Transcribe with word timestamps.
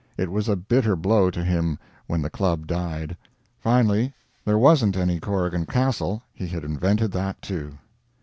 It 0.17 0.31
was 0.31 0.49
a 0.49 0.55
bitter 0.55 0.95
blow 0.95 1.29
to 1.29 1.43
him 1.43 1.77
when 2.07 2.23
the 2.23 2.29
Club 2.31 2.65
died. 2.65 3.15
Finally, 3.59 4.15
there 4.43 4.57
wasn't 4.57 4.97
any 4.97 5.19
Corrigan 5.19 5.67
Castle. 5.67 6.23
He 6.33 6.47
had 6.47 6.63
invented 6.63 7.11
that, 7.11 7.39
too. 7.39 7.77